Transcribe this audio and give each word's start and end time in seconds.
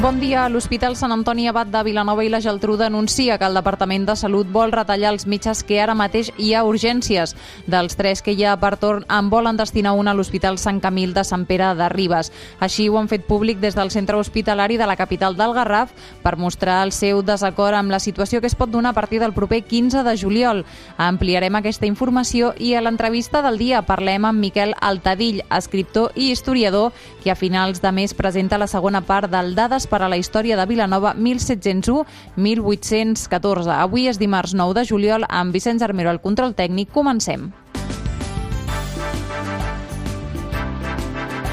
Bon 0.00 0.20
dia. 0.20 0.44
L'Hospital 0.46 0.94
Sant 0.94 1.10
Antoni 1.10 1.48
Abat 1.50 1.72
de 1.72 1.80
Vilanova 1.82 2.22
i 2.22 2.28
la 2.30 2.38
Geltrú 2.38 2.76
denuncia 2.78 3.34
que 3.34 3.46
el 3.48 3.56
Departament 3.58 4.04
de 4.06 4.14
Salut 4.14 4.46
vol 4.54 4.70
retallar 4.70 5.10
els 5.10 5.24
mitges 5.26 5.64
que 5.66 5.80
ara 5.82 5.96
mateix 5.98 6.28
hi 6.38 6.52
ha 6.54 6.60
urgències. 6.62 7.32
Dels 7.66 7.98
tres 7.98 8.22
que 8.22 8.30
hi 8.30 8.44
ha 8.46 8.52
per 8.62 8.76
torn, 8.78 9.02
en 9.10 9.26
volen 9.28 9.58
destinar 9.58 9.96
una 9.98 10.12
a 10.12 10.14
l'Hospital 10.14 10.54
Sant 10.62 10.78
Camil 10.78 11.16
de 11.16 11.24
Sant 11.26 11.48
Pere 11.48 11.72
de 11.74 11.88
Ribes. 11.90 12.30
Així 12.62 12.86
ho 12.86 12.98
han 13.00 13.10
fet 13.10 13.24
públic 13.26 13.58
des 13.58 13.74
del 13.74 13.90
centre 13.90 14.20
hospitalari 14.22 14.76
de 14.78 14.86
la 14.86 14.94
capital 14.94 15.34
del 15.34 15.56
Garraf 15.56 15.90
per 16.22 16.36
mostrar 16.38 16.84
el 16.86 16.94
seu 16.94 17.24
desacord 17.26 17.74
amb 17.74 17.90
la 17.90 17.98
situació 17.98 18.38
que 18.40 18.46
es 18.46 18.54
pot 18.54 18.70
donar 18.70 18.94
a 18.94 18.98
partir 19.00 19.18
del 19.18 19.34
proper 19.34 19.64
15 19.64 20.04
de 20.06 20.16
juliol. 20.16 20.64
Ampliarem 20.96 21.58
aquesta 21.58 21.90
informació 21.90 22.52
i 22.56 22.76
a 22.76 22.84
l'entrevista 22.86 23.42
del 23.42 23.58
dia 23.58 23.82
parlem 23.82 24.30
amb 24.30 24.46
Miquel 24.46 24.76
Altadill, 24.78 25.42
escriptor 25.50 26.14
i 26.14 26.30
historiador, 26.30 26.92
que 27.24 27.32
a 27.32 27.36
finals 27.36 27.82
de 27.82 27.90
mes 27.90 28.14
presenta 28.14 28.62
la 28.62 28.70
segona 28.70 29.02
part 29.02 29.26
del 29.34 29.56
Dades 29.58 29.87
per 29.88 30.02
a 30.02 30.08
la 30.08 30.16
història 30.20 30.56
de 30.58 30.66
Vilanova 30.70 31.14
1701-1814. 31.16 33.70
Avui 33.78 34.08
és 34.08 34.18
dimarts 34.20 34.54
9 34.54 34.74
de 34.78 34.84
juliol 34.88 35.24
amb 35.28 35.52
Vicenç 35.52 35.82
Armero 35.82 36.10
al 36.12 36.20
control 36.20 36.54
tècnic. 36.54 36.88
Comencem. 36.92 37.52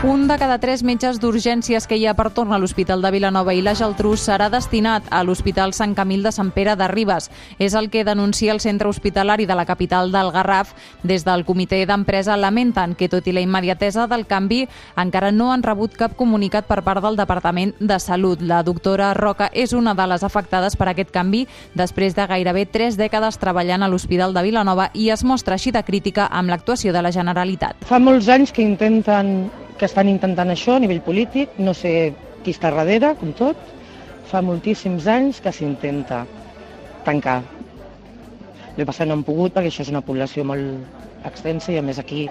Un 0.05 0.27
de 0.27 0.35
cada 0.37 0.59
tres 0.61 0.83
metges 0.85 1.17
d'urgències 1.17 1.87
que 1.89 1.97
hi 1.97 2.03
ha 2.05 2.13
per 2.13 2.27
torn 2.29 2.51
a 2.53 2.59
l'Hospital 2.61 3.01
de 3.01 3.09
Vilanova 3.09 3.55
i 3.57 3.63
la 3.65 3.73
Geltrú 3.73 4.11
serà 4.21 4.51
destinat 4.53 5.07
a 5.09 5.23
l'Hospital 5.25 5.73
Sant 5.73 5.95
Camil 5.97 6.21
de 6.21 6.29
Sant 6.31 6.51
Pere 6.53 6.75
de 6.77 6.85
Ribes. 6.91 7.31
És 7.57 7.73
el 7.73 7.89
que 7.89 8.03
denuncia 8.05 8.53
el 8.53 8.61
centre 8.61 8.87
hospitalari 8.87 9.47
de 9.49 9.57
la 9.57 9.65
capital 9.65 10.11
del 10.13 10.29
Garraf. 10.31 10.75
Des 11.01 11.25
del 11.25 11.41
comitè 11.43 11.81
d'empresa 11.89 12.37
lamenten 12.37 12.93
que, 12.93 13.09
tot 13.09 13.25
i 13.25 13.33
la 13.33 13.41
immediatesa 13.41 14.05
del 14.05 14.27
canvi, 14.29 14.67
encara 14.95 15.33
no 15.33 15.49
han 15.51 15.65
rebut 15.65 15.97
cap 15.97 16.13
comunicat 16.13 16.69
per 16.69 16.83
part 16.85 17.01
del 17.01 17.17
Departament 17.17 17.73
de 17.79 17.99
Salut. 17.99 18.45
La 18.45 18.61
doctora 18.61 19.11
Roca 19.17 19.49
és 19.53 19.73
una 19.73 19.97
de 19.97 20.05
les 20.05 20.21
afectades 20.21 20.77
per 20.77 20.91
aquest 20.93 21.09
canvi 21.09 21.47
després 21.73 22.13
de 22.13 22.29
gairebé 22.29 22.67
tres 22.69 23.01
dècades 23.01 23.41
treballant 23.41 23.81
a 23.81 23.89
l'Hospital 23.89 24.37
de 24.37 24.45
Vilanova 24.45 24.91
i 24.93 25.09
es 25.09 25.25
mostra 25.25 25.57
així 25.57 25.73
de 25.73 25.81
crítica 25.81 26.29
amb 26.29 26.53
l'actuació 26.53 26.93
de 26.93 27.01
la 27.01 27.11
Generalitat. 27.11 27.81
Fa 27.89 27.97
molts 27.97 28.29
anys 28.29 28.53
que 28.53 28.61
intenten 28.61 29.64
que 29.79 29.87
estan 29.89 30.09
intentant 30.09 30.51
això 30.51 30.77
a 30.77 30.81
nivell 30.83 31.03
polític, 31.03 31.57
no 31.59 31.73
sé 31.75 32.13
qui 32.43 32.53
està 32.55 32.71
darrere, 32.71 33.13
com 33.19 33.33
tot. 33.35 33.59
Fa 34.29 34.41
moltíssims 34.41 35.07
anys 35.11 35.41
que 35.43 35.51
s'intenta 35.53 36.23
tancar. 37.05 37.41
El 38.75 38.83
que 38.83 38.87
passa 38.89 39.05
no 39.07 39.15
han 39.17 39.23
pogut 39.27 39.53
perquè 39.55 39.71
això 39.71 39.85
és 39.85 39.91
una 39.93 40.03
població 40.05 40.45
molt 40.47 41.27
extensa 41.27 41.73
i 41.73 41.79
a 41.79 41.83
més 41.85 41.99
aquí 41.99 42.25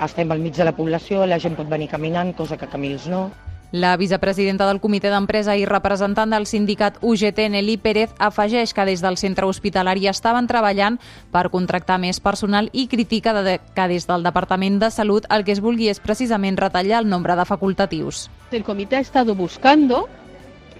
estem 0.00 0.30
al 0.32 0.40
mig 0.40 0.56
de 0.56 0.64
la 0.64 0.76
població, 0.76 1.26
la 1.26 1.38
gent 1.38 1.56
pot 1.58 1.68
venir 1.68 1.90
caminant, 1.90 2.32
cosa 2.36 2.56
que 2.56 2.68
Camils 2.70 3.06
no. 3.12 3.28
La 3.72 3.96
vicepresidenta 3.96 4.66
del 4.66 4.80
comitè 4.82 5.12
d'empresa 5.12 5.54
i 5.54 5.62
representant 5.68 6.32
del 6.34 6.46
sindicat 6.50 6.96
UGT, 7.06 7.44
Nelly 7.54 7.76
Pérez, 7.78 8.10
afegeix 8.18 8.72
que 8.74 8.86
des 8.88 9.02
del 9.04 9.14
centre 9.20 9.46
hospitalari 9.46 10.08
estaven 10.10 10.48
treballant 10.50 10.98
per 11.30 11.52
contractar 11.54 12.00
més 12.02 12.18
personal 12.18 12.66
i 12.72 12.88
critica 12.90 13.30
de 13.46 13.60
que 13.62 13.86
des 13.92 14.08
del 14.10 14.26
Departament 14.26 14.80
de 14.82 14.90
Salut 14.90 15.28
el 15.30 15.46
que 15.46 15.54
es 15.54 15.62
vulgui 15.62 15.86
és 15.86 16.02
precisament 16.02 16.58
retallar 16.58 16.98
el 16.98 17.08
nombre 17.08 17.36
de 17.38 17.46
facultatius. 17.46 18.28
El 18.50 18.64
comité 18.66 18.96
ha 18.96 19.06
estado 19.06 19.36
buscando 19.36 20.08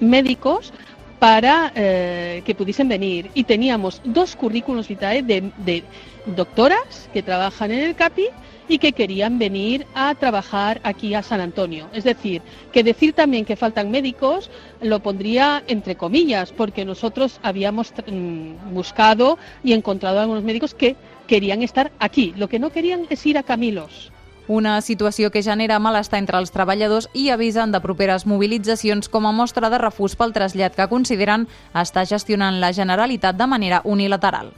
médicos 0.01 0.73
para 1.21 1.71
eh, 1.77 2.43
que 2.45 2.55
pudiesen 2.55 2.89
venir 2.89 3.31
y 3.35 3.45
teníamos 3.45 4.01
dos 4.05 4.35
currículos 4.35 4.89
vitae 4.89 5.23
de, 5.23 5.53
de 5.59 5.85
doctoras 6.25 7.09
que 7.13 7.23
trabajan 7.23 7.71
en 7.71 7.81
el 7.81 7.95
CAPI 7.95 8.29
y 8.69 8.79
que 8.79 8.93
querían 8.93 9.39
venir 9.39 9.87
a 9.95 10.15
trabajar 10.15 10.81
aquí 10.85 11.15
a 11.15 11.23
San 11.23 11.41
Antonio. 11.41 11.89
Es 11.93 12.05
decir, 12.05 12.41
que 12.73 12.85
decir 12.85 13.13
también 13.13 13.45
que 13.45 13.57
faltan 13.57 13.91
médicos 13.91 14.49
lo 14.81 15.01
pondría 15.01 15.63
entre 15.67 15.97
comillas, 15.97 16.53
porque 16.53 16.85
nosotros 16.85 17.39
habíamos 17.43 17.93
mm, 18.07 18.73
buscado 18.73 19.39
y 19.63 19.73
encontrado 19.73 20.21
algunos 20.21 20.45
médicos 20.45 20.75
que 20.75 20.97
querían 21.27 21.63
estar 21.63 21.91
aquí. 21.99 22.33
Lo 22.37 22.49
que 22.49 22.59
no 22.59 22.71
querían 22.71 23.07
es 23.11 23.27
ir 23.27 23.37
a 23.39 23.43
Camilos. 23.43 24.13
Una 24.51 24.81
situació 24.83 25.29
que 25.31 25.45
genera 25.47 25.77
malestar 25.79 26.19
entre 26.19 26.41
els 26.43 26.51
treballadors 26.51 27.05
i 27.15 27.29
avisen 27.31 27.71
de 27.71 27.81
properes 27.85 28.25
mobilitzacions 28.27 29.07
com 29.09 29.29
a 29.29 29.31
mostra 29.31 29.71
de 29.71 29.79
refús 29.79 30.17
pel 30.19 30.35
trasllat 30.35 30.75
que 30.75 30.89
consideren 30.91 31.45
està 31.85 32.03
gestionant 32.03 32.59
la 32.59 32.73
Generalitat 32.75 33.39
de 33.39 33.47
manera 33.47 33.79
unilateral. 33.85 34.51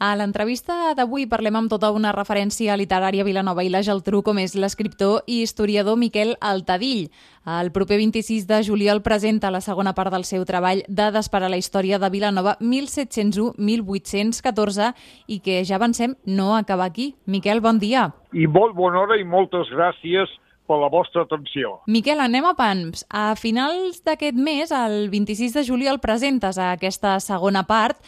A 0.00 0.14
l'entrevista 0.16 0.94
d'avui 0.96 1.26
parlem 1.28 1.58
amb 1.58 1.68
tota 1.68 1.90
una 1.92 2.08
referència 2.16 2.72
literària 2.80 3.20
a 3.20 3.26
Vilanova 3.26 3.60
i 3.60 3.68
la 3.68 3.82
Geltrú, 3.84 4.22
com 4.24 4.38
és 4.40 4.56
l'escriptor 4.56 5.28
i 5.28 5.44
historiador 5.44 6.00
Miquel 6.00 6.40
Altadill. 6.40 7.12
El 7.44 7.68
proper 7.74 7.98
26 8.00 8.46
de 8.48 8.62
juliol 8.64 9.04
presenta 9.04 9.52
la 9.52 9.60
segona 9.60 9.92
part 9.92 10.08
del 10.14 10.24
seu 10.24 10.46
treball 10.48 10.80
Dades 10.88 11.28
per 11.28 11.44
a 11.44 11.52
la 11.52 11.60
història 11.60 12.00
de 12.00 12.08
Vilanova 12.08 12.56
1701-1814 12.64 14.96
i 15.28 15.44
que 15.44 15.60
ja 15.68 15.76
avancem 15.76 16.16
no 16.24 16.56
acaba 16.56 16.88
aquí. 16.88 17.20
Miquel, 17.26 17.60
bon 17.60 17.78
dia. 17.78 18.14
I 18.32 18.46
molt 18.48 18.74
bona 18.80 19.00
hora 19.04 19.20
i 19.20 19.24
moltes 19.28 19.68
gràcies 19.68 20.32
per 20.64 20.80
la 20.80 20.88
vostra 20.88 21.28
atenció. 21.28 21.84
Miquel, 21.84 22.24
anem 22.24 22.48
a 22.48 22.56
pans. 22.56 23.04
A 23.10 23.36
finals 23.36 24.00
d'aquest 24.08 24.32
mes, 24.32 24.72
el 24.72 25.12
26 25.12 25.52
de 25.60 25.68
juliol, 25.68 26.00
presentes 26.00 26.56
aquesta 26.56 27.20
segona 27.20 27.68
part 27.68 28.00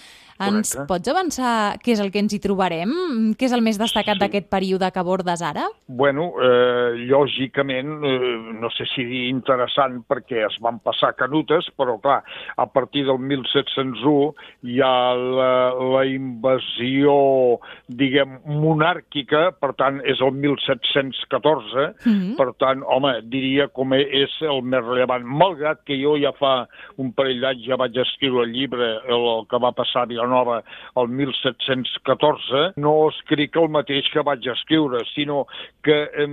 ens 0.49 0.75
Correcte. 0.75 0.89
pots 0.89 1.09
avançar 1.09 1.79
què 1.83 1.93
és 1.93 2.01
el 2.01 2.11
que 2.11 2.19
ens 2.19 2.33
hi 2.35 2.41
trobarem? 2.41 2.91
Què 3.39 3.45
és 3.47 3.53
el 3.53 3.63
més 3.63 3.79
destacat 3.79 4.15
Sí. 4.17 4.21
d'aquest 4.21 4.49
període 4.51 4.91
que 4.93 4.99
abordes 4.99 5.43
ara? 5.43 5.67
Bueno, 5.87 6.33
eh, 6.43 7.07
lògicament, 7.09 8.05
eh, 8.05 8.53
no 8.61 8.71
sé 8.71 8.85
si 8.95 9.05
dir 9.05 9.29
interessant 9.29 10.03
perquè 10.09 10.47
es 10.47 10.57
van 10.61 10.79
passar 10.81 11.15
canutes, 11.15 11.67
però 11.77 12.01
clar, 12.01 12.23
a 12.57 12.67
partir 12.67 13.05
del 13.07 13.19
1701 13.19 14.35
hi 14.65 14.81
ha 14.81 15.15
la, 15.15 15.75
la 15.75 16.05
invasió, 16.07 17.59
diguem, 17.89 18.39
monàrquica, 18.47 19.53
per 19.61 19.73
tant, 19.79 20.01
és 20.05 20.21
el 20.21 20.33
1714, 20.33 21.95
Mhm. 22.07 22.37
per 22.37 22.53
tant, 22.59 22.83
home, 22.87 23.21
diria 23.29 23.69
com 23.69 23.93
és 23.95 24.31
el 24.41 24.63
més 24.63 24.83
rellevant. 24.85 25.25
Malgrat 25.25 25.83
que 25.85 25.97
jo 26.03 26.17
ja 26.17 26.33
fa 26.33 26.67
un 26.97 27.13
parell 27.13 27.41
d'anys 27.41 27.67
ja 27.67 27.77
vaig 27.77 27.97
escriure 27.97 28.45
el 28.45 28.53
llibre, 28.53 28.99
el, 29.07 29.23
el 29.39 29.47
que 29.47 29.59
va 29.59 29.73
passar 29.73 30.03
a 30.03 30.07
Vilanova 30.07 30.32
el 30.41 31.09
1714, 31.09 32.73
no 32.77 33.09
escric 33.11 33.57
el 33.57 33.69
mateix 33.69 34.09
que 34.13 34.25
vaig 34.27 34.47
escriure, 34.53 35.05
sinó 35.13 35.47
que 35.85 35.97
eh, 36.13 36.27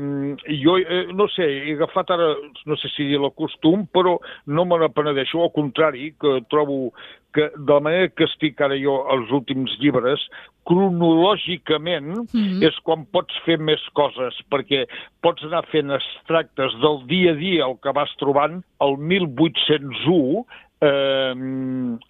jo, 0.64 0.78
eh, 0.80 1.08
no 1.14 1.28
sé, 1.36 1.48
he 1.70 1.76
agafat 1.78 2.12
ara, 2.16 2.34
no 2.66 2.78
sé 2.80 2.92
si 2.96 3.08
dir 3.10 3.20
el 3.20 3.32
costum, 3.36 3.88
però 3.92 4.18
no 4.48 4.66
me 4.66 4.80
n'apenedeixo, 4.80 5.44
al 5.44 5.54
contrari, 5.56 6.14
que 6.20 6.40
trobo 6.50 6.94
que 7.34 7.52
de 7.56 7.74
la 7.74 7.80
manera 7.80 8.10
que 8.10 8.26
estic 8.26 8.62
ara 8.62 8.78
jo 8.80 9.04
als 9.14 9.30
últims 9.36 9.76
llibres, 9.80 10.24
cronològicament 10.66 12.26
Mhm. 12.34 12.64
és 12.64 12.76
quan 12.84 13.06
pots 13.06 13.34
fer 13.46 13.58
més 13.60 13.82
coses, 13.94 14.34
perquè 14.50 14.86
pots 15.22 15.44
anar 15.44 15.66
fent 15.68 15.92
extractes 15.92 16.74
del 16.82 17.06
dia 17.08 17.32
a 17.32 17.36
dia 17.36 17.66
el 17.66 17.78
que 17.82 17.92
vas 17.94 18.10
trobant. 18.18 18.64
El 18.82 18.98
1801, 18.98 20.46
eh, 20.82 21.34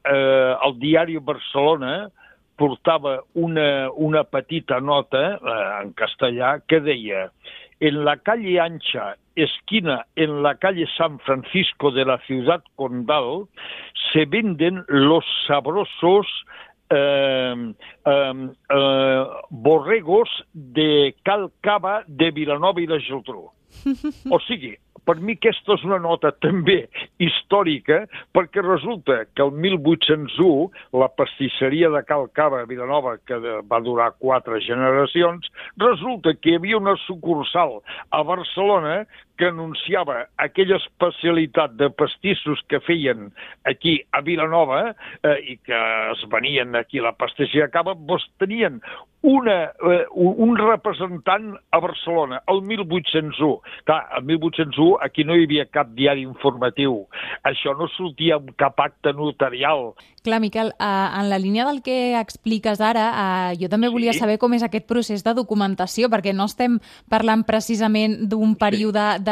eh, 0.03 0.55
el 0.65 0.79
diari 0.79 1.17
Barcelona 1.17 2.09
portava 2.59 3.19
una, 3.33 3.89
una 3.91 4.23
petita 4.23 4.79
nota 4.79 5.39
eh, 5.39 5.57
en 5.81 5.93
castellà 5.95 6.59
que 6.67 6.81
deia 6.83 7.29
en 7.79 8.03
la 8.03 8.17
calle 8.17 8.59
ancha, 8.59 9.15
esquina 9.35 10.05
en 10.15 10.43
la 10.43 10.55
calle 10.55 10.85
San 10.97 11.19
Francisco 11.19 11.91
de 11.91 12.03
la 12.05 12.17
ciudad 12.27 12.61
condal, 12.75 13.47
se 14.11 14.25
venden 14.25 14.83
los 14.87 15.23
sabrosos 15.47 16.27
eh, 16.89 17.73
eh, 18.05 18.49
eh, 18.69 19.25
borregos 19.49 20.29
de 20.53 21.15
Cal 21.23 21.51
Cava 21.61 22.03
de 22.07 22.31
Vilanova 22.31 22.81
i 22.81 22.87
la 22.89 22.99
Geltrú. 22.99 23.47
O 24.29 24.39
sigui, 24.43 24.75
per 25.09 25.17
mi 25.25 25.33
aquesta 25.33 25.73
és 25.73 25.83
una 25.87 25.97
nota 25.97 26.29
també 26.45 26.83
històrica 27.17 28.03
perquè 28.37 28.61
resulta 28.61 29.23
que 29.33 29.41
el 29.41 29.55
1801 29.57 30.67
la 31.01 31.07
pastisseria 31.17 31.89
de 31.89 32.03
Cal 32.05 32.27
Cava 32.37 32.61
a 32.61 32.67
Vilanova, 32.69 33.15
que 33.25 33.39
va 33.65 33.79
durar 33.81 34.11
quatre 34.21 34.61
generacions, 34.61 35.49
resulta 35.81 36.35
que 36.37 36.53
hi 36.53 36.59
havia 36.59 36.77
una 36.77 36.93
sucursal 37.07 37.79
a 38.13 38.21
Barcelona 38.27 38.99
que 39.39 39.47
anunciava 39.47 40.25
aquella 40.37 40.75
especialitat 40.75 41.77
de 41.79 41.87
pastissos 41.95 42.59
que 42.67 42.81
feien 42.83 43.29
aquí 43.63 43.95
a 44.11 44.19
Vilanova 44.21 44.81
eh, 45.23 45.37
i 45.53 45.55
que 45.63 45.79
es 46.11 46.25
venien 46.33 46.75
aquí 46.75 46.99
a 46.99 47.07
la 47.07 47.15
pastisseria 47.15 47.69
Cava, 47.71 47.95
doncs 47.95 48.27
tenien 48.43 48.81
una, 49.21 49.71
eh, 49.83 50.05
un 50.11 50.55
representant 50.57 51.57
a 51.71 51.79
Barcelona, 51.79 52.41
el 52.47 52.61
1801. 52.61 53.61
Clar, 53.85 54.03
el 54.17 54.23
1801 54.23 54.99
aquí 55.03 55.23
no 55.23 55.35
hi 55.35 55.43
havia 55.47 55.65
cap 55.71 55.91
diari 55.95 56.23
informatiu. 56.23 57.05
Això 57.43 57.75
no 57.75 57.89
sortia 57.95 58.39
amb 58.39 58.53
cap 58.59 58.79
acte 58.79 59.13
notarial. 59.13 59.93
Clar, 60.23 60.39
Miquel, 60.39 60.71
eh, 60.79 61.07
en 61.19 61.29
la 61.29 61.39
línia 61.39 61.65
del 61.65 61.81
que 61.81 62.19
expliques 62.19 62.79
ara, 62.81 63.51
eh, 63.51 63.57
jo 63.59 63.69
també 63.69 63.87
sí. 63.87 63.93
volia 63.93 64.13
saber 64.13 64.37
com 64.37 64.53
és 64.53 64.63
aquest 64.63 64.87
procés 64.87 65.23
de 65.23 65.33
documentació, 65.33 66.09
perquè 66.09 66.33
no 66.35 66.47
estem 66.47 66.79
parlant 67.09 67.43
precisament 67.47 68.27
d'un 68.29 68.55
període 68.59 69.05
sí. 69.17 69.23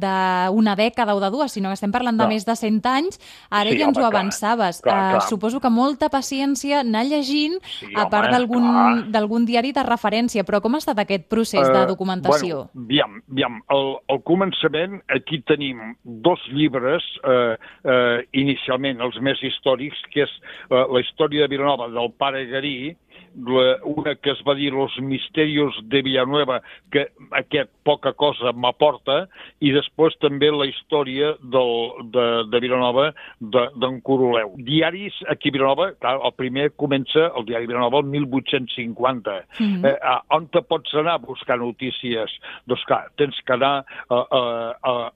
D'una 0.00 0.74
dècada 0.78 1.14
o 1.14 1.20
de 1.22 1.30
dues, 1.34 1.52
sinó 1.52 1.70
que 1.70 1.78
estem 1.78 1.92
parlant 1.94 2.18
de 2.18 2.28
més 2.30 2.46
de 2.46 2.56
100 2.56 2.80
anys. 2.90 3.20
Ara 3.50 3.70
sí, 3.70 3.78
ja 3.78 3.88
ens 3.88 3.98
home, 3.98 4.04
ho 4.04 4.10
avançaves. 4.10 4.80
Clar, 4.84 4.94
clar, 4.94 5.10
clar. 5.18 5.28
suposo 5.28 5.60
que 5.60 5.70
molta 5.72 6.10
paciència 6.12 6.80
anar 6.82 7.04
llegint, 7.08 7.58
sí, 7.78 7.90
a 7.96 8.06
part 8.12 8.32
d'algun 8.34 9.46
diari 9.48 9.72
de 9.76 9.84
referència, 9.86 10.44
però 10.44 10.60
com 10.64 10.76
ha 10.76 10.82
estat 10.82 11.00
aquest 11.04 11.28
procés 11.32 11.66
de 11.68 11.82
eh, 11.82 11.86
documentació? 11.90 12.64
Uh, 12.64 12.70
bueno, 12.74 12.86
aviam, 12.88 13.18
aviam. 13.32 13.60
Al, 13.74 13.90
al 14.12 14.22
començament 14.26 15.00
aquí 15.14 15.40
tenim 15.48 15.94
dos 16.04 16.42
llibres, 16.52 17.04
eh, 17.24 17.56
eh, 17.84 18.18
inicialment 18.40 19.02
els 19.04 19.18
més 19.24 19.40
històrics, 19.44 20.00
que 20.12 20.24
és 20.26 20.34
eh, 20.70 20.84
la 20.84 21.02
història 21.02 21.44
de 21.44 21.52
Vilanova 21.54 21.90
del 21.92 22.12
pare 22.18 22.44
Garí, 22.50 22.94
una 23.34 24.14
que 24.16 24.30
es 24.30 24.42
va 24.46 24.54
dir 24.54 24.72
Los 24.72 24.96
Misterios 25.00 25.74
de 25.82 26.02
Villanueva, 26.02 26.60
que 26.90 27.08
aquest 27.32 27.70
poca 27.84 28.12
cosa 28.12 28.52
m'aporta, 28.52 29.24
i 29.60 29.72
després 29.74 30.16
també 30.22 30.50
la 30.52 30.66
història 30.70 31.34
del, 31.42 31.74
de, 32.14 32.26
de 32.50 32.60
Vilanova 32.62 33.10
d'en 33.40 33.74
de, 33.80 34.02
Coroleu. 34.04 34.54
Diaris 34.56 35.16
aquí 35.28 35.50
a 35.50 35.56
Vilanova, 35.56 35.90
clar, 35.98 36.16
el 36.24 36.36
primer 36.38 36.70
comença 36.76 37.30
el 37.34 37.46
diari 37.48 37.66
Vilanova 37.66 38.00
el 38.02 38.08
1850. 38.12 39.40
Mm 39.58 39.66
-hmm. 39.66 39.86
eh, 39.86 40.20
on 40.30 40.48
te 40.48 40.62
pots 40.62 40.94
anar 40.94 41.14
a 41.14 41.26
buscar 41.26 41.58
notícies? 41.58 42.30
Doncs 42.66 42.84
clar, 42.84 43.08
tens 43.16 43.40
que 43.44 43.52
anar 43.52 43.84
a, 44.08 44.16
a, 44.30 44.40
a 44.82 45.12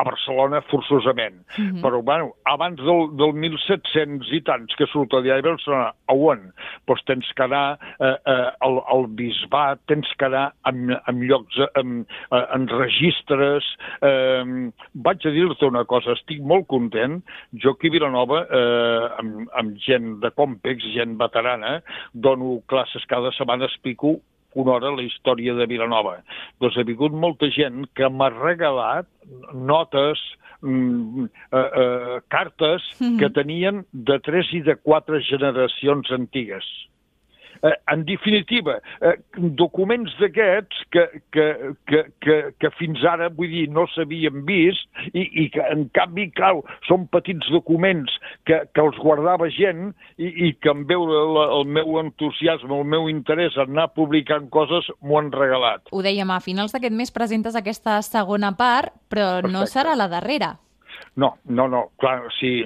a 0.00 0.04
Barcelona 0.04 0.62
forçosament. 0.70 1.36
Mm 1.58 1.64
-hmm. 1.64 1.80
Però, 1.82 2.02
bueno, 2.02 2.32
abans 2.44 2.78
del, 2.88 3.02
del 3.20 3.32
1700 3.34 4.32
i 4.32 4.40
tants 4.42 4.74
que 4.76 4.86
surt 4.86 5.12
el 5.12 5.22
diari 5.22 5.42
Barcelona, 5.42 5.92
a 6.06 6.14
on? 6.14 6.40
Doncs 6.86 7.04
tens 7.04 7.32
que 7.36 7.42
anar 7.42 7.78
eh, 8.00 8.16
eh, 8.32 8.50
al, 8.66 8.76
al 8.94 9.04
bisbat, 9.08 9.78
tens 9.86 10.08
que 10.18 10.24
anar 10.24 10.52
en, 10.66 10.90
en 11.08 11.16
llocs, 11.28 11.56
en, 11.74 12.06
en 12.30 12.68
registres... 12.68 13.64
Eh, 14.02 14.70
vaig 14.94 15.26
a 15.26 15.30
dir-te 15.30 15.66
una 15.66 15.84
cosa, 15.84 16.12
estic 16.12 16.40
molt 16.42 16.66
content. 16.66 17.22
Jo 17.62 17.70
aquí 17.70 17.88
a 17.88 17.90
Vilanova, 17.90 18.46
eh, 18.58 19.06
amb, 19.18 19.48
amb 19.52 19.76
gent 19.86 20.20
de 20.20 20.30
Compex, 20.30 20.84
gent 20.94 21.16
veterana, 21.18 21.82
dono 22.12 22.60
classes 22.66 23.04
cada 23.06 23.32
setmana, 23.32 23.64
explico 23.64 24.20
una 24.54 24.72
hora 24.76 24.92
la 24.96 25.06
història 25.06 25.54
de 25.54 25.66
Vilanova. 25.70 26.18
Doncs 26.60 26.78
ha 26.78 26.86
vingut 26.86 27.14
molta 27.14 27.50
gent 27.54 27.86
que 27.94 28.08
m'ha 28.08 28.30
regalat 28.34 29.08
notes, 29.54 30.20
mm, 30.62 31.24
eh, 31.52 31.58
eh, 31.58 32.20
cartes 32.28 32.82
mm 32.98 33.06
-hmm. 33.06 33.18
que 33.18 33.30
tenien 33.30 33.84
de 33.92 34.18
tres 34.18 34.52
i 34.52 34.60
de 34.60 34.76
quatre 34.76 35.20
generacions 35.22 36.10
antigues 36.10 36.64
eh, 37.62 37.74
en 37.92 38.04
definitiva, 38.08 38.78
eh, 39.00 39.16
documents 39.58 40.12
d'aquests 40.20 40.84
que, 40.94 41.06
que, 41.34 41.46
que, 41.86 42.02
que, 42.24 42.38
que 42.60 42.70
fins 42.78 43.02
ara, 43.06 43.30
vull 43.34 43.50
dir, 43.52 43.66
no 43.72 43.86
s'havien 43.94 44.44
vist 44.48 44.86
i, 45.12 45.26
i 45.44 45.48
que, 45.54 45.64
en 45.72 45.88
canvi, 45.96 46.28
clar, 46.36 46.52
són 46.88 47.06
petits 47.12 47.50
documents 47.54 48.14
que, 48.48 48.62
que 48.74 48.84
els 48.84 48.98
guardava 49.02 49.50
gent 49.54 49.90
i, 50.16 50.30
i 50.48 50.52
que 50.60 50.72
en 50.72 50.86
veure 50.90 51.24
la, 51.34 51.46
el 51.58 51.68
meu 51.68 52.00
entusiasme, 52.02 52.72
el 52.76 52.88
meu 52.88 53.10
interès 53.12 53.58
en 53.60 53.74
anar 53.74 53.90
publicant 53.96 54.48
coses, 54.52 54.88
m'ho 55.04 55.20
han 55.20 55.30
regalat. 55.34 55.86
Ho 55.92 56.02
dèiem, 56.04 56.30
a 56.30 56.40
finals 56.44 56.74
d'aquest 56.76 56.96
mes 56.96 57.12
presentes 57.14 57.58
aquesta 57.58 58.00
segona 58.06 58.54
part, 58.56 58.94
però 59.10 59.36
Perfecte. 59.40 59.54
no 59.54 59.66
serà 59.68 59.96
la 59.98 60.10
darrera. 60.10 60.56
No, 61.16 61.34
no, 61.44 61.66
no, 61.68 61.90
clar, 61.98 62.22
si, 62.38 62.60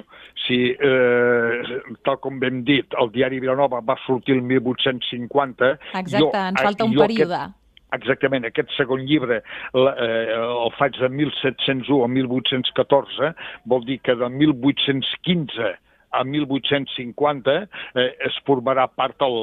si 0.45 0.57
eh, 0.77 1.79
tal 2.05 2.19
com 2.21 2.37
hem 2.45 2.61
dit, 2.67 2.93
el 3.01 3.09
diari 3.13 3.41
Vilanova 3.41 3.81
va 3.81 3.97
sortir 4.05 4.35
el 4.37 4.43
1850... 4.45 5.71
Exacte, 5.93 6.19
jo, 6.19 6.29
ens 6.33 6.61
falta 6.61 6.85
un 6.85 6.93
període. 6.99 7.39
Aquest, 7.41 7.97
exactament, 7.97 8.45
aquest 8.45 8.69
segon 8.77 9.01
llibre 9.09 9.41
la, 9.73 9.95
eh, 9.97 10.37
el 10.37 10.71
faig 10.77 10.99
de 11.01 11.09
1701 11.09 12.03
a 12.05 12.11
1814, 12.13 13.33
vol 13.65 13.83
dir 13.89 13.99
que 14.05 14.15
de 14.19 14.29
1815 14.29 15.73
a 16.15 16.23
1850 16.23 17.55
eh, 17.95 18.07
es 18.27 18.37
formarà 18.47 18.87
part 18.87 19.21
el, 19.25 19.35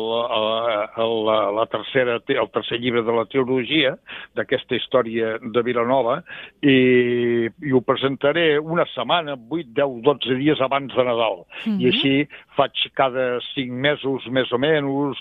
el, 1.03 1.15
la, 1.29 1.39
la 1.59 1.67
tercera, 1.73 2.19
el 2.27 2.51
tercer 2.55 2.81
llibre 2.81 3.05
de 3.07 3.17
la 3.17 3.27
teologia 3.31 3.95
d'aquesta 4.37 4.77
història 4.79 5.37
de 5.43 5.65
Vilanova 5.67 6.21
i, 6.63 7.49
i 7.49 7.73
ho 7.73 7.83
presentaré 7.85 8.57
una 8.59 8.87
setmana, 8.95 9.37
8, 9.37 9.73
10, 9.77 10.01
12 10.07 10.39
dies 10.41 10.63
abans 10.65 10.95
de 10.95 11.05
Nadal. 11.05 11.45
Mm 11.65 11.73
-hmm. 11.73 11.81
I 11.81 11.87
així 11.93 12.15
faig 12.57 12.85
cada 12.99 13.27
5 13.53 13.79
mesos, 13.85 14.27
més 14.35 14.51
o 14.53 14.59
menys, 14.61 15.21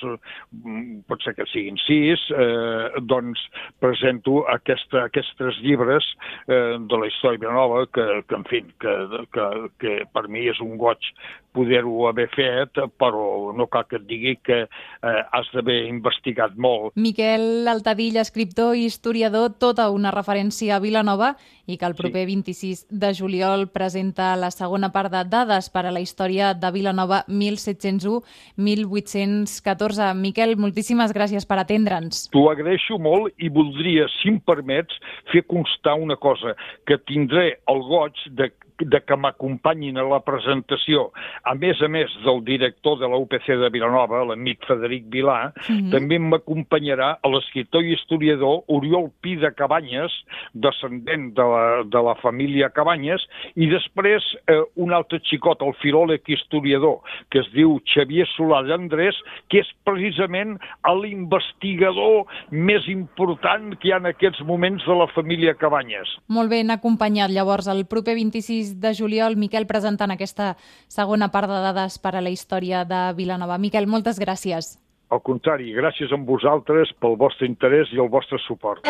pot 1.10 1.24
ser 1.24 1.34
que 1.38 1.48
siguin 1.52 1.80
6, 1.86 2.26
eh, 2.36 3.02
doncs 3.08 3.44
presento 3.84 4.42
aquesta, 4.54 5.06
aquests 5.08 5.62
llibres 5.66 6.08
eh, 6.48 6.78
de 6.80 7.00
la 7.00 7.10
història 7.10 7.42
Vilanova 7.42 7.86
que, 7.94 8.08
que 8.28 8.40
en 8.40 8.48
fi, 8.50 8.64
que, 8.84 8.96
que, 9.36 9.48
que 9.82 9.96
per 10.12 10.28
mi 10.28 10.48
és 10.52 10.60
un 10.64 10.78
goig 10.82 11.12
poder-ho 11.52 12.08
haver 12.08 12.28
fet, 12.32 12.80
però 13.00 13.52
no 13.56 13.68
cal 13.72 13.86
que 13.90 14.00
et 14.00 14.06
digui 14.08 14.36
que 14.44 14.62
eh, 14.64 15.22
has 15.36 15.50
d'haver 15.56 15.82
investigat 15.90 16.56
molt. 16.56 16.96
Miquel 16.96 17.68
Altadill, 17.72 18.20
escriptor 18.22 18.78
i 18.80 18.86
historiador, 18.88 19.52
tota 19.60 19.90
una 19.92 20.14
referència 20.16 20.78
a 20.78 20.84
Vilanova 20.84 21.34
i 21.72 21.80
que 21.80 21.88
el 21.88 21.96
proper 21.96 22.26
sí. 22.26 22.36
26 22.36 22.92
de 22.92 23.14
juliol 23.16 23.72
presenta 23.72 24.36
la 24.36 24.52
segona 24.52 24.92
part 24.92 25.08
de 25.14 25.24
dades 25.32 25.70
per 25.72 25.86
a 25.88 25.92
la 25.96 26.02
història 26.04 26.54
de 26.54 26.72
Vilanova 26.76 27.24
1701-1814. 27.28 30.14
Miquel, 30.20 30.58
moltíssimes 30.60 31.14
gràcies 31.16 31.48
per 31.48 31.64
atendre'ns. 31.64 32.28
T'ho 32.36 32.52
agraeixo 32.52 33.00
molt 33.00 33.32
i 33.40 33.48
voldria, 33.50 34.08
si 34.20 34.28
em 34.34 34.40
permets, 34.44 34.92
fer 35.32 35.44
constar 35.48 35.96
una 36.00 36.16
cosa, 36.20 36.56
que 36.86 36.98
tindré 37.08 37.60
el 37.72 37.80
goig 37.88 38.14
de 38.36 38.52
de 38.82 39.02
que 39.06 39.18
m'acompanyin 39.18 39.98
a 39.98 40.06
la 40.08 40.20
presentació, 40.26 41.10
a 41.46 41.54
més 41.56 41.82
a 41.82 41.90
més 41.92 42.12
del 42.26 42.42
director 42.46 42.98
de 43.00 43.10
la 43.10 43.20
UPC 43.22 43.54
de 43.62 43.70
Vilanova, 43.74 44.24
l'amic 44.26 44.66
Frederic 44.68 45.08
Vilà, 45.14 45.52
mm 45.52 45.62
-hmm. 45.62 45.92
també 45.92 46.20
m'acompanyarà 46.20 47.20
l'escriptor 47.24 47.84
i 47.84 47.94
historiador 47.94 48.64
Oriol 48.68 49.12
Pi 49.22 49.36
de 49.36 49.54
Cabanyes, 49.54 50.12
descendent 50.54 51.34
de 51.36 51.44
la, 51.62 51.84
de 51.84 52.02
la 52.04 52.16
família 52.22 52.70
Cabanyes, 52.74 53.24
i 53.56 53.70
després 53.72 54.26
eh, 54.50 54.60
un 54.82 54.94
altre 54.96 55.22
xicot, 55.28 55.62
el 55.66 55.76
filòleg 55.82 56.26
historiador, 56.28 57.00
que 57.32 57.42
es 57.44 57.50
diu 57.56 57.78
Xavier 57.94 58.28
Solà 58.34 58.62
d'Andrés, 58.68 59.18
que 59.52 59.62
és 59.64 59.72
precisament 59.88 60.58
l'investigador 61.02 62.28
més 62.52 62.86
important 62.92 63.72
que 63.80 63.90
hi 63.90 63.96
ha 63.96 64.02
en 64.02 64.10
aquests 64.12 64.44
moments 64.48 64.86
de 64.88 64.98
la 64.98 65.08
família 65.16 65.56
Cabanyes. 65.58 66.18
Molt 66.32 66.52
ben 66.52 66.74
acompanyat, 66.74 67.34
llavors, 67.34 67.70
el 67.72 67.86
proper 67.90 68.18
26 68.20 68.78
de 68.82 68.94
juliol, 68.98 69.38
Miquel 69.40 69.68
presentant 69.70 70.14
aquesta 70.14 70.54
segona 70.92 71.32
part 71.34 71.50
de 71.52 71.60
dades 71.64 71.98
per 72.02 72.16
a 72.16 72.24
la 72.24 72.34
història 72.34 72.86
de 72.86 73.10
Vilanova. 73.18 73.60
Miquel, 73.62 73.90
moltes 73.90 74.20
gràcies. 74.22 74.76
Al 75.12 75.20
contrari, 75.28 75.74
gràcies 75.76 76.14
a 76.16 76.20
vosaltres 76.24 76.94
pel 77.04 77.18
vostre 77.20 77.50
interès 77.50 77.92
i 77.92 78.00
el 78.00 78.08
vostre 78.14 78.40
suport. 78.46 78.88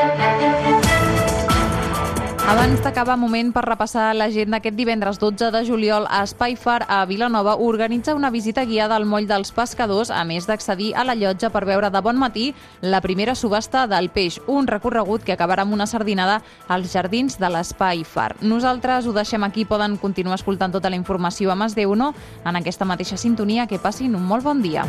Abans 2.49 2.81
d'acabar, 2.81 3.15
moment 3.21 3.51
per 3.53 3.61
repassar 3.63 4.15
l'agenda. 4.17 4.57
Aquest 4.57 4.75
divendres 4.75 5.19
12 5.21 5.51
de 5.53 5.61
juliol 5.67 6.07
a 6.09 6.23
Espai 6.25 6.55
Far 6.57 6.81
a 6.89 7.05
Vilanova 7.05 7.53
organitza 7.61 8.15
una 8.15 8.31
visita 8.33 8.65
guiada 8.65 8.95
al 8.97 9.05
moll 9.05 9.27
dels 9.29 9.53
pescadors, 9.55 10.09
a 10.11 10.23
més 10.25 10.49
d'accedir 10.49 10.91
a 10.95 11.05
la 11.07 11.15
llotja 11.15 11.51
per 11.53 11.63
veure 11.69 11.91
de 11.93 12.01
bon 12.01 12.17
matí 12.19 12.51
la 12.81 13.01
primera 13.01 13.35
subhasta 13.35 13.85
del 13.87 14.09
peix, 14.09 14.41
un 14.47 14.67
recorregut 14.67 15.23
que 15.23 15.35
acabarà 15.37 15.63
amb 15.63 15.77
una 15.77 15.87
sardinada 15.87 16.41
als 16.67 16.91
jardins 16.91 17.37
de 17.39 17.49
l'Espai 17.49 18.03
Far. 18.03 18.35
Nosaltres 18.41 19.07
ho 19.07 19.13
deixem 19.15 19.43
aquí, 19.43 19.65
poden 19.65 19.97
continuar 20.01 20.41
escoltant 20.41 20.73
tota 20.73 20.89
la 20.89 20.99
informació 20.99 21.51
a 21.51 21.55
Mas 21.55 21.75
de 21.75 21.85
Uno 21.85 22.13
en 22.43 22.55
aquesta 22.57 22.85
mateixa 22.85 23.17
sintonia. 23.17 23.67
Que 23.67 23.79
passin 23.79 24.15
un 24.15 24.25
molt 24.25 24.43
bon 24.43 24.61
dia. 24.61 24.83